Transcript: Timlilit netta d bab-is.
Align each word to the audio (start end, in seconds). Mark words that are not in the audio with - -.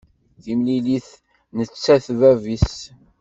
Timlilit 0.43 1.09
netta 1.57 1.95
d 2.05 2.07
bab-is. 2.19 2.71